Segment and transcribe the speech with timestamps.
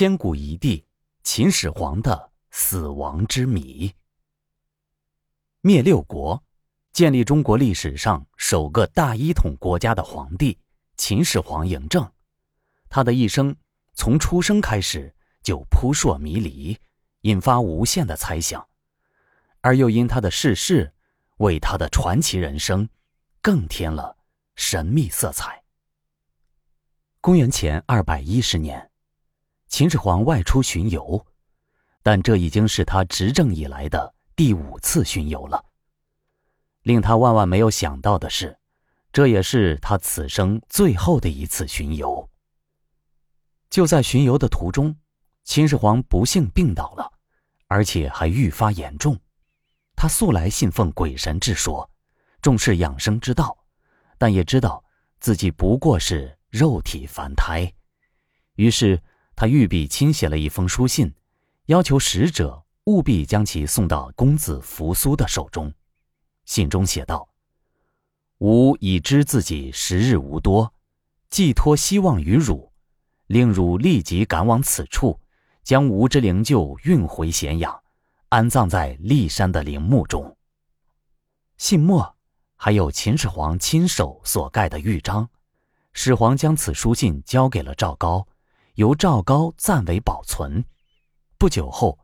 [0.00, 0.82] 千古一帝
[1.24, 3.94] 秦始皇的死亡之谜。
[5.60, 6.42] 灭六国，
[6.90, 10.58] 建立中国历史上首个大一统国家的皇帝
[10.96, 12.10] 秦始皇嬴政，
[12.88, 13.54] 他的一生
[13.92, 16.78] 从出生开始就扑朔迷离，
[17.20, 18.66] 引发无限的猜想，
[19.60, 20.94] 而又因他的逝世，
[21.36, 22.88] 为他的传奇人生
[23.42, 24.16] 更添了
[24.54, 25.62] 神秘色彩。
[27.20, 28.89] 公元前二百一十年。
[29.70, 31.24] 秦始皇外出巡游，
[32.02, 35.64] 但这已经是他执政以来的第五次巡游了。
[36.82, 38.58] 令他万万没有想到的是，
[39.12, 42.28] 这也是他此生最后的一次巡游。
[43.70, 44.94] 就在巡游的途中，
[45.44, 47.08] 秦始皇不幸病倒了，
[47.68, 49.16] 而且还愈发严重。
[49.94, 51.88] 他素来信奉鬼神之说，
[52.42, 53.56] 重视养生之道，
[54.18, 54.82] 但也知道
[55.20, 57.72] 自己不过是肉体凡胎，
[58.56, 59.00] 于是。
[59.40, 61.14] 他御笔亲写了一封书信，
[61.64, 65.72] 要求使者务必将其送到公子扶苏的手中。
[66.44, 67.26] 信中写道
[68.36, 70.74] ：“吾已知自己时日无多，
[71.30, 72.70] 寄托希望于汝，
[73.28, 75.18] 令汝立即赶往此处，
[75.62, 77.82] 将吾之灵柩运回咸阳，
[78.28, 80.36] 安葬在骊山的陵墓中。”
[81.56, 82.14] 信末
[82.56, 85.30] 还有秦始皇亲手所盖的玉章。
[85.94, 88.26] 始皇将此书信交给了赵高。
[88.80, 90.64] 由赵高暂为保存。
[91.36, 91.98] 不久后，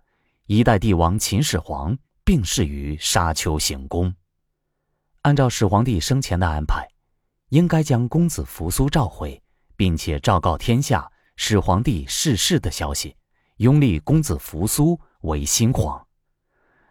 [0.44, 4.14] 一代帝王秦始皇病逝于沙丘行宫。
[5.22, 6.86] 按照始皇帝生前的安排，
[7.48, 9.42] 应该将公子扶苏召回，
[9.74, 13.16] 并且昭告天下始皇帝逝世的消息，
[13.56, 16.06] 拥立公子扶苏为新皇。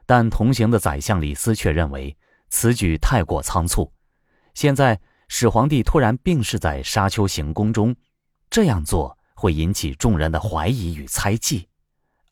[0.07, 2.17] 但同行的宰相李斯却认为
[2.49, 3.93] 此举太过仓促。
[4.55, 7.95] 现在始皇帝突然病逝在沙丘行宫中，
[8.49, 9.15] 这样做。
[9.45, 11.69] 会引起众人的怀疑与猜忌，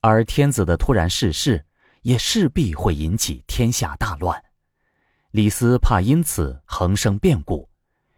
[0.01, 1.63] 而天子的突然逝世
[2.01, 4.43] 也势必会引起天下大乱。
[5.29, 7.69] 李斯怕因此横生变故，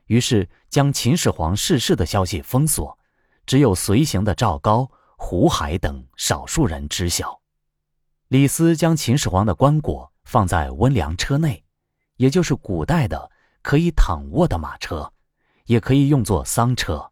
[0.06, 2.98] 于是将秦始皇逝世的消息封锁，
[3.46, 7.42] 只有随行的赵高、胡海等少数人知晓。
[8.30, 11.62] 李斯将秦始皇的棺椁放在温凉车内，
[12.16, 13.30] 也就是古代的
[13.62, 15.12] 可以躺卧的马车，
[15.66, 17.12] 也可以用作丧车。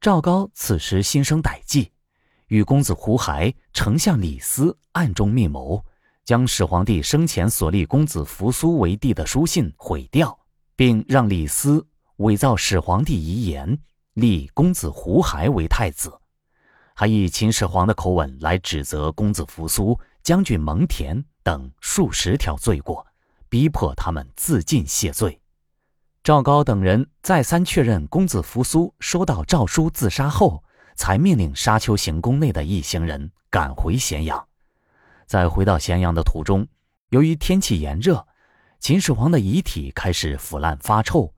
[0.00, 1.90] 赵高此时心生歹计，
[2.48, 5.84] 与公子胡亥、丞相李斯暗中密谋，
[6.24, 10.38] 将始皇帝生前所立公子扶苏为帝的书信毁掉，
[10.76, 11.84] 并让李斯
[12.18, 13.78] 伪造始皇帝遗言，
[14.14, 16.12] 立公子胡亥为太子，
[16.94, 23.04] 还以秦始皇的口吻来指责公子扶苏、将军蒙恬等数十条罪过，
[23.48, 25.40] 逼迫他们自尽谢罪。
[26.26, 30.64] 赵高等人再三确认公子扶苏收到诏书自杀后，
[30.96, 34.48] 才命令沙丘行宫内的一行人赶回咸阳。
[35.28, 36.66] 在回到咸阳的途中，
[37.10, 38.26] 由于天气炎热，
[38.80, 41.32] 秦始皇的遗体开始腐烂发臭，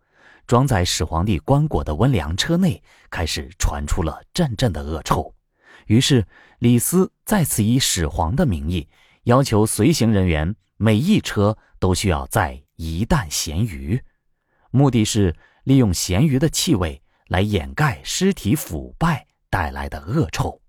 [0.47, 5.35] 装在始皇帝棺椁的温凉车内开始传出了阵阵的恶臭。
[5.85, 6.27] 于是
[6.61, 8.89] 李斯再次以始皇的名义，
[9.25, 14.03] 要求随行人员每一车都需要载一担咸鱼。
[14.71, 15.35] 目的是
[15.65, 20.61] 利用咸鱼的气味来掩盖尸体腐败带来的恶臭。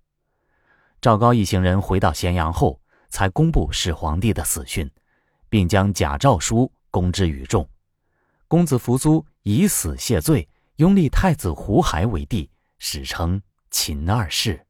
[1.01, 4.89] 赵高一行人回到咸阳后，才公布始皇帝的死讯，
[5.49, 7.67] 并将假诏书公之于众。
[8.47, 14.65] 公子扶苏以死谢罪，拥立太子胡亥为帝，史称秦二世。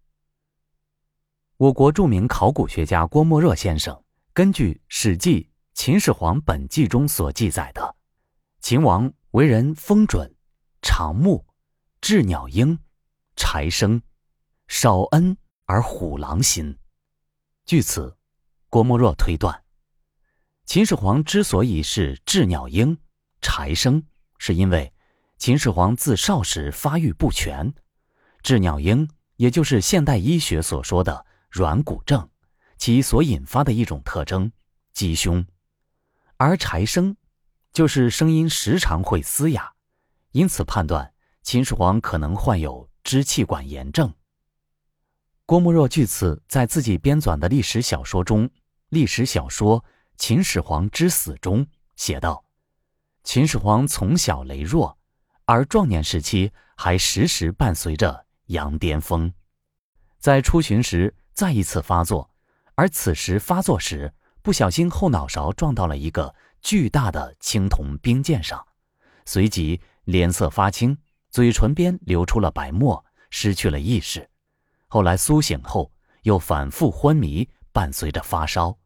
[1.57, 4.03] 我国著名考古学家郭沫若先生
[4.33, 7.95] 根据《史记·秦始皇本纪》中所记载的，
[8.61, 9.11] 秦王。
[9.31, 10.35] 为人风准，
[10.81, 11.45] 长目，
[12.01, 12.79] 鸷鸟鹰，
[13.35, 14.01] 柴生，
[14.67, 16.75] 少恩而虎狼心。
[17.63, 18.17] 据此，
[18.69, 19.63] 郭沫若推断，
[20.65, 22.97] 秦始皇之所以是鸷鸟鹰、
[23.39, 24.03] 柴生，
[24.39, 24.91] 是因为
[25.37, 27.71] 秦始皇自少时发育不全。
[28.41, 32.27] 鸷鸟鹰，也就是现代医学所说的软骨症，
[32.79, 34.51] 其所引发的一种特征，
[34.91, 35.45] 鸡胸；
[36.37, 37.15] 而柴生。
[37.71, 39.71] 就是声音时常会嘶哑，
[40.31, 41.13] 因此判断
[41.43, 44.13] 秦始皇可能患有支气管炎症。
[45.45, 48.47] 郭沫若据此在自己编纂的历史小说中，
[48.89, 49.83] 《历史小说
[50.17, 52.43] 秦始皇之死》中写道
[53.23, 54.97] ：“秦始皇从小羸弱，
[55.45, 59.31] 而壮年时期还时时伴随着羊癫疯，
[60.19, 62.29] 在出巡时再一次发作，
[62.75, 68.65] 而此时发作时不小心后脑勺撞到了一个。”巨大的青铜冰剑上，
[69.25, 70.97] 随即脸色发青，
[71.29, 74.29] 嘴唇边流出了白沫，失去了意识。
[74.87, 75.91] 后来苏醒后
[76.23, 78.77] 又反复昏迷，伴随着发烧，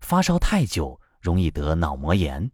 [0.00, 2.50] 发烧太久容易得脑膜炎，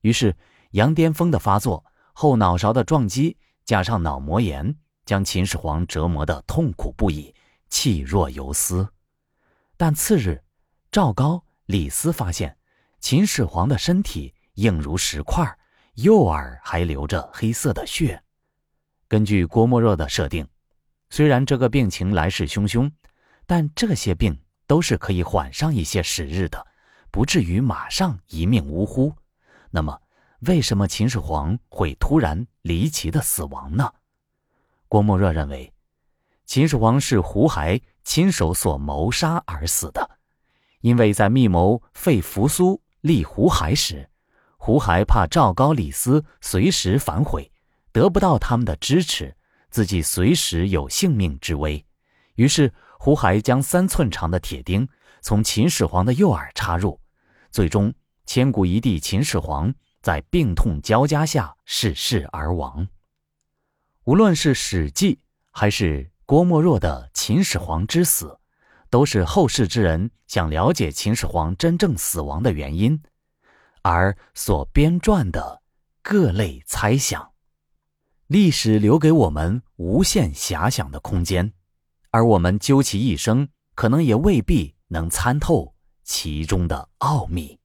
[0.00, 0.36] 于是
[0.72, 7.34] 羊癫疯的发作、后脑勺的撞击加上脑膜炎，将秦始皇折磨得痛苦不已，
[7.68, 8.88] 气若游丝。
[9.76, 10.42] 但次日，
[10.90, 12.56] 赵高、李斯发现
[13.00, 15.58] 秦始皇的身体硬如石块，
[15.94, 18.22] 右耳还流着黑色的血。
[19.08, 20.46] 根据郭沫若的设定，
[21.08, 22.90] 虽然这个病情来势汹汹，
[23.46, 26.64] 但这些病都是可以缓上一些时日的，
[27.10, 29.12] 不至于马上一命呜呼。
[29.70, 30.00] 那么，
[30.40, 33.92] 为什么秦始皇会突然离奇的死亡呢？
[34.88, 35.72] 郭沫若认为，
[36.44, 37.80] 秦始皇是胡亥。
[38.02, 40.18] 亲手所谋杀而死的，
[40.80, 44.08] 因为在密谋废扶苏、立胡亥时，
[44.56, 47.50] 胡亥怕赵高、李斯随时反悔，
[47.92, 49.34] 得不到他们的支持，
[49.70, 51.84] 自己随时有性命之危，
[52.34, 54.88] 于是胡亥将三寸长的铁钉
[55.20, 57.00] 从秦始皇的右耳插入，
[57.50, 57.92] 最终
[58.26, 62.86] 千古一帝秦始皇在病痛交加下逝世而亡。
[64.04, 65.14] 无论是《史记》
[65.50, 66.10] 还是。
[66.30, 68.38] 郭沫若的秦始皇之死，
[68.90, 73.00] 都是后世之人想了解秦始皇真正死亡的原因，
[73.82, 75.62] 而所编撰的
[76.02, 77.30] 各类猜想。
[78.26, 81.52] 历史留给我们无限遐想的空间，
[82.10, 85.72] 而我们究其一生，可能也未必能参透
[86.02, 87.59] 其中的奥秘。